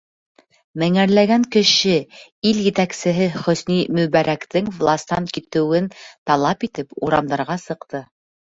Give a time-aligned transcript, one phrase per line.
[0.83, 1.97] Меңәрләгән кеше,
[2.51, 5.91] ил етәксеһе Хөсни Мөбәрәктең властан китеүен
[6.33, 8.07] талап итеп, урамдарға сыҡты.